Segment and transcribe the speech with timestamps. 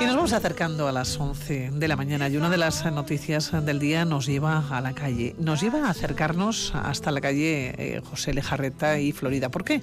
[0.00, 3.52] Y nos vamos acercando a las 11 de la mañana y una de las noticias
[3.62, 5.34] del día nos lleva a la calle.
[5.38, 9.50] Nos lleva a acercarnos hasta la calle eh, José Lejarreta y Florida.
[9.50, 9.82] ¿Por qué?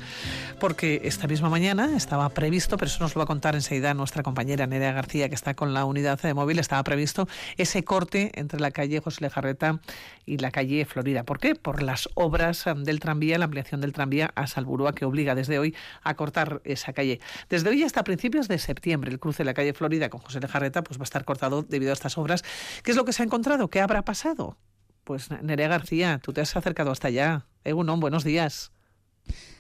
[0.60, 4.24] Porque esta misma mañana estaba previsto, pero eso nos lo va a contar enseguida nuestra
[4.24, 7.28] compañera Nerea García, que está con la unidad de móvil, estaba previsto
[7.58, 9.80] ese corte entre la calle José Lejarreta
[10.26, 11.24] y la calle Florida.
[11.24, 11.54] ¿Por qué?
[11.54, 15.76] Por las obras del tranvía, la ampliación del tranvía a Salburúa, que obliga desde hoy
[16.02, 17.20] a cortar esa calle.
[17.48, 20.48] Desde hoy hasta principios de septiembre, el cruce de la calle Florida con José de
[20.48, 22.44] Jarreta pues va a estar cortado debido a estas obras.
[22.84, 23.70] ¿Qué es lo que se ha encontrado?
[23.70, 24.58] ¿Qué habrá pasado?
[25.04, 27.46] Pues Nerea García, tú te has acercado hasta allá.
[27.64, 28.72] Egunon, buenos días.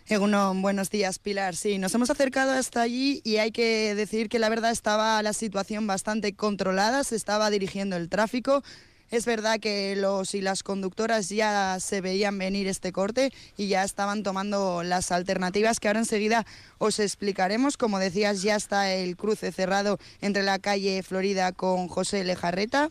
[0.07, 1.55] Egunon, buenos días, Pilar.
[1.55, 5.33] Sí, nos hemos acercado hasta allí y hay que decir que la verdad estaba la
[5.33, 8.63] situación bastante controlada, se estaba dirigiendo el tráfico.
[9.11, 13.83] Es verdad que los y las conductoras ya se veían venir este corte y ya
[13.83, 16.45] estaban tomando las alternativas que ahora enseguida
[16.79, 17.77] os explicaremos.
[17.77, 22.89] Como decías, ya está el cruce cerrado entre la calle Florida con José Lejarreta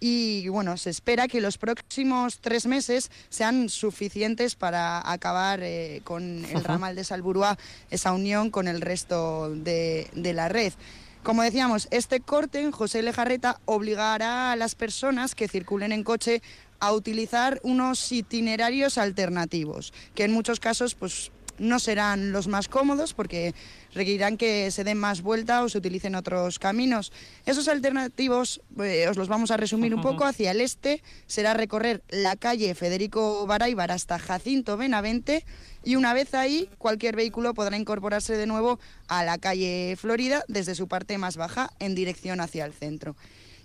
[0.00, 6.46] y bueno, se espera que los próximos tres meses sean suficientes para acabar eh, con
[6.46, 7.58] el ramal de Salburúa,
[7.90, 10.72] esa unión con el resto de, de la red.
[11.22, 16.42] Como decíamos, este corte en José Lejarreta obligará a las personas que circulen en coche
[16.78, 21.30] a utilizar unos itinerarios alternativos, que en muchos casos pues,
[21.60, 23.54] no serán los más cómodos porque
[23.94, 27.12] requerirán que se den más vuelta o se utilicen otros caminos.
[27.46, 32.02] Esos alternativos, eh, os los vamos a resumir un poco, hacia el este será recorrer
[32.08, 35.44] la calle Federico Baraybar hasta Jacinto Benavente
[35.84, 40.74] y una vez ahí cualquier vehículo podrá incorporarse de nuevo a la calle Florida desde
[40.74, 43.16] su parte más baja en dirección hacia el centro.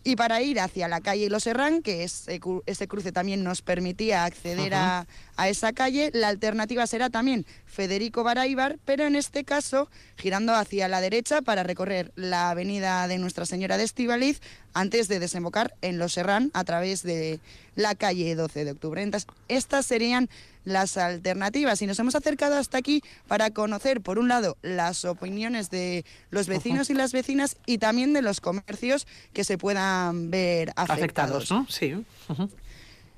[0.08, 2.28] Y para ir hacia la calle Los Herrán, que es,
[2.67, 8.23] ese cruce también nos permitía acceder a, a, esa calle, la alternativa será también Federico
[8.23, 13.48] Baraibar, pero en este caso girando hacia la derecha para recorrer la avenida de Nuestra
[13.48, 14.42] Señora de Estivaliz
[14.76, 17.40] antes de desembocar en Los Herrán a través de
[17.76, 19.02] la calle 12 de octubre.
[19.02, 20.30] Entonces, estas serían
[20.66, 25.70] las alternativas y nos hemos acercado hasta aquí para conocer, por un lado, las opiniones
[25.70, 30.73] de los vecinos y las vecinas y también de los comercios que se puedan ver
[30.76, 31.49] afectados.
[31.52, 31.66] ¿no?
[31.70, 31.95] Sí.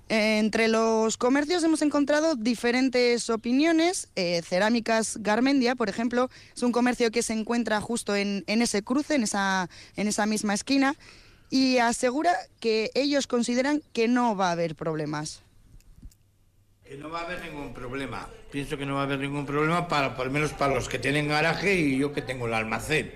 [0.09, 4.07] Entre los comercios hemos encontrado diferentes opiniones.
[4.15, 8.83] Eh, Cerámicas Garmendia, por ejemplo, es un comercio que se encuentra justo en, en ese
[8.83, 10.95] cruce, en esa, en esa misma esquina,
[11.49, 15.43] y asegura que ellos consideran que no va a haber problemas.
[16.83, 18.27] Que no va a haber ningún problema.
[18.51, 20.99] Pienso que no va a haber ningún problema, para, por lo menos para los que
[20.99, 23.13] tienen garaje y yo que tengo el almacén.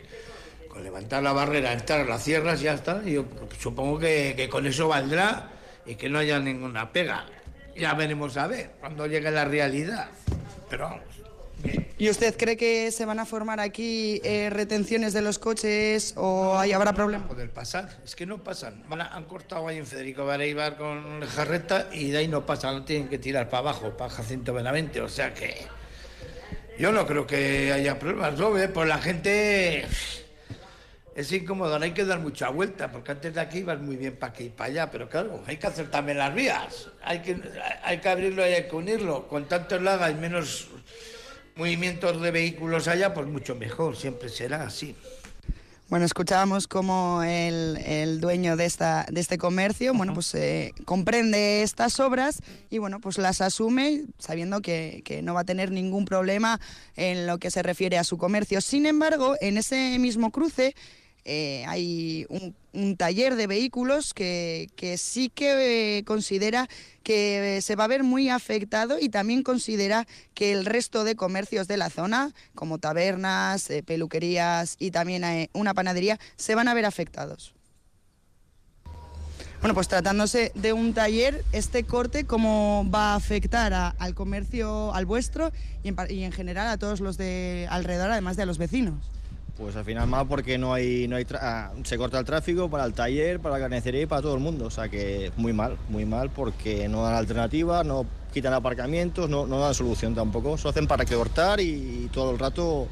[0.67, 3.03] Con levantar la barrera, entrar las sierras, ya está.
[3.03, 3.25] Yo
[3.59, 5.49] supongo que, que con eso valdrá
[5.85, 7.25] y que no haya ninguna pega.
[7.75, 10.09] Ya veremos a ver cuando llegue la realidad.
[10.69, 11.03] Pero vamos.
[11.97, 16.57] ¿Y usted cree que se van a formar aquí eh, retenciones de los coches o
[16.57, 17.27] ahí habrá problemas?
[17.27, 18.83] Poder pasar, es que no pasan.
[18.89, 22.85] Van han cortado ahí en Federico Bareibar con jarreta y de ahí no pasan, no
[22.85, 25.01] tienen que tirar para abajo, para Jacinto Benavente.
[25.01, 25.55] O sea que
[26.79, 28.39] yo no creo que haya problemas.
[28.39, 28.51] ¿no?
[28.73, 29.85] Por la gente
[31.13, 34.15] es incómodo, no hay que dar mucha vuelta, porque antes de aquí ibas muy bien
[34.15, 37.37] para aquí y para allá, pero claro, hay que hacer también las vías, hay que,
[37.83, 39.27] hay que abrirlo y hay que unirlo.
[39.27, 40.69] Con tanto laga y menos
[41.61, 44.95] movimientos de vehículos allá, pues mucho mejor, siempre será así.
[45.89, 51.61] Bueno, escuchábamos cómo el, el, dueño de, esta, de este comercio, bueno, pues eh, comprende
[51.61, 56.05] estas obras y, bueno, pues las asume sabiendo que, que, no va a tener ningún
[56.05, 56.59] problema
[56.95, 58.59] en lo que se refiere a su comercio.
[58.59, 60.73] Sin embargo, en ese mismo cruce
[61.25, 62.55] eh, hay un,
[62.95, 66.69] taller de vehículos que, sí que eh, considera
[67.03, 71.67] que se va a ver muy afectado y también considera que el resto de comercios
[71.67, 76.73] de la zona, como tabernas, eh, peluquerías y también eh, una panadería, se van a
[76.73, 77.53] ver afectados.
[79.59, 85.05] Bueno, pues tratándose de un taller, este corte, ¿cómo va a afectar al comercio, al
[85.05, 85.51] vuestro
[85.83, 89.11] y en, y en general a todos los de alrededor, además de a los vecinos?
[89.61, 91.27] Pues al final mal porque no hay, no hay
[91.83, 94.65] se corta el tráfico para el taller, para la carnicería y para todo el mundo.
[94.65, 99.45] O sea que muy mal, muy mal porque no dan alternativa, no quitan aparcamientos, no,
[99.45, 100.57] no dan solución tampoco.
[100.57, 102.87] Se hacen para que cortar y, todo el rato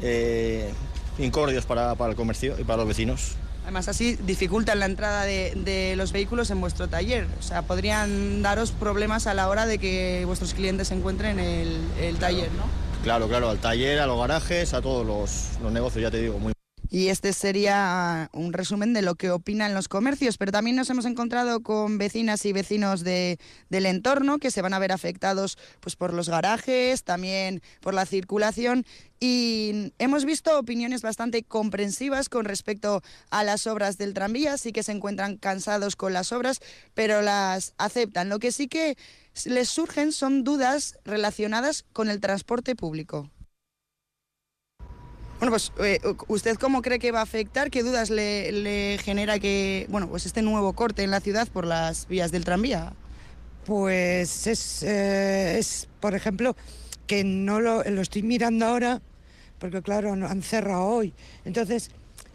[0.00, 0.72] eh,
[1.18, 3.36] incordios para, para el comercio y para los vecinos.
[3.64, 7.26] Además, así dificultan la entrada de, de, los vehículos en vuestro taller.
[7.38, 12.16] O sea, podrían daros problemas a la hora de que vuestros clientes encuentren el, el
[12.16, 12.85] taller, ¿no?
[13.06, 16.40] Claro, claro, al taller, a los garajes, a todos los, los negocios, ya te digo,
[16.40, 16.52] muy
[16.96, 21.04] Y este sería un resumen de lo que opinan los comercios, pero también nos hemos
[21.04, 23.38] encontrado con vecinas y vecinos de,
[23.68, 28.06] del entorno que se van a ver afectados pues, por los garajes, también por la
[28.06, 28.86] circulación
[29.20, 34.82] y hemos visto opiniones bastante comprensivas con respecto a las obras del tranvía, sí que
[34.82, 36.60] se encuentran cansados con las obras,
[36.94, 38.30] pero las aceptan.
[38.30, 38.96] Lo que sí que
[39.44, 43.30] les surgen son dudas relacionadas con el transporte público.
[45.38, 47.70] Bueno, pues eh, ¿usted cómo cree que va a afectar?
[47.70, 52.08] ¿Qué dudas le, genera que, bueno, pues este nuevo corte en la ciudad por las
[52.08, 52.94] vías del tranvía?
[53.66, 56.56] Pues es, eh, es por ejemplo,
[57.06, 59.02] que no lo, estoy mirando ahora,
[59.58, 61.12] porque claro, han cerrado hoy.
[61.44, 61.90] Entonces,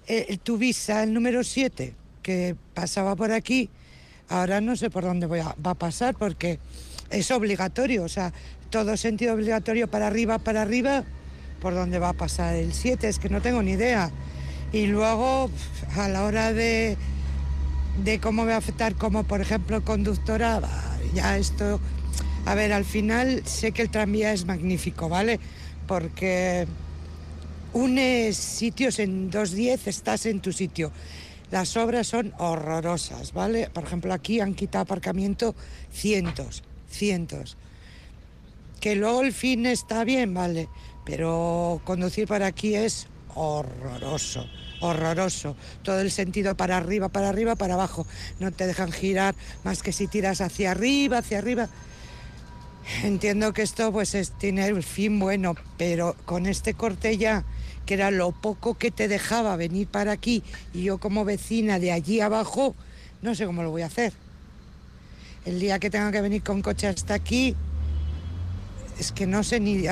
[0.05, 3.71] eh, tu visa, el número 7, que pasaba por aquí,
[4.29, 6.59] ahora no sé por dónde voy va a pasar, porque
[7.09, 8.31] es obligatorio, o sea,
[8.69, 11.03] todo sentido obligatorio para arriba, para arriba
[11.61, 14.11] por dónde va a pasar el 7, es que no tengo ni idea.
[14.73, 15.49] Y luego,
[15.95, 16.97] a la hora de,
[18.03, 20.61] de cómo va a afectar como, por ejemplo, conductora,
[21.13, 21.79] ya esto...
[22.43, 25.39] A ver, al final sé que el tranvía es magnífico, ¿vale?
[25.87, 26.65] Porque
[27.73, 30.91] une sitios en 2.10, estás en tu sitio.
[31.51, 33.69] Las obras son horrorosas, ¿vale?
[33.71, 35.53] Por ejemplo, aquí han quitado aparcamiento
[35.91, 37.57] cientos, cientos.
[38.81, 40.67] Que luego el fin está bien, ¿vale?
[41.03, 44.45] pero conducir para aquí es horroroso,
[44.81, 45.55] horroroso.
[45.83, 48.05] Todo el sentido para arriba, para arriba, para abajo.
[48.39, 51.69] No te dejan girar más que si tiras hacia arriba, hacia arriba.
[53.03, 57.45] Entiendo que esto pues es, tiene el fin bueno, pero con este corte ya,
[57.85, 60.43] que era lo poco que te dejaba venir para aquí,
[60.73, 62.75] y yo como vecina de allí abajo,
[63.21, 64.13] no sé cómo lo voy a hacer.
[65.45, 67.55] El día que tenga que venir con coche hasta aquí,
[69.01, 69.83] es que no sé ni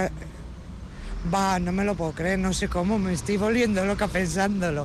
[1.33, 4.83] Va, no me lo puedo creer, no sé cómo, me estoy volviendo loca pensándolo.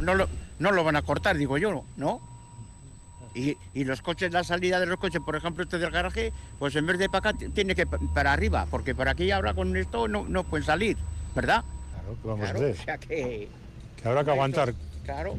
[0.00, 0.28] No lo,
[0.58, 2.20] no lo van a cortar, digo yo, ¿no?
[3.34, 6.76] Y, y, los coches, la salida de los coches, por ejemplo, este del garaje, pues
[6.76, 10.06] en vez de para acá tiene que para arriba, porque por aquí ahora con esto
[10.06, 10.96] no, no pueden salir,
[11.34, 11.64] ¿verdad?
[11.92, 12.72] Claro, ¿qué vamos a hacer?
[12.72, 13.48] O sea que...
[14.00, 14.74] Que habrá que aguantar.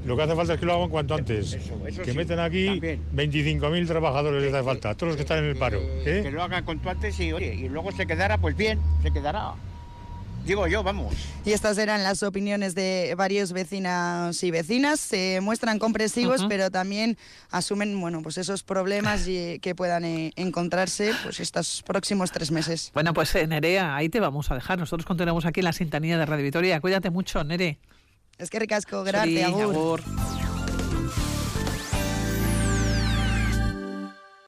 [0.05, 1.57] Lo que hace falta es que lo hagan cuanto antes.
[2.03, 5.79] que meten aquí 25.000 trabajadores les hace falta, todos los que están en el paro.
[5.79, 6.21] ¿eh?
[6.23, 9.53] Que lo hagan cuanto antes y, oye, y luego se quedará, pues bien, se quedará.
[10.45, 11.13] Digo yo, vamos.
[11.45, 14.99] Y estas eran las opiniones de varios vecinos y vecinas.
[14.99, 17.17] Se muestran comprensivos, pero también
[17.51, 22.89] asumen, bueno, pues esos problemas que puedan eh, encontrarse pues estos próximos tres meses.
[22.93, 24.79] Bueno, pues eh, Nerea, ahí te vamos a dejar.
[24.79, 26.79] Nosotros continuamos aquí en la sintonía de Radio Vitoria.
[26.79, 27.77] Cuídate mucho, Nere.
[28.39, 30.01] Es que ricasco, gracias, agur.